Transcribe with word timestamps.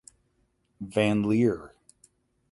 Van 0.95 1.21
Leer. 1.21 1.75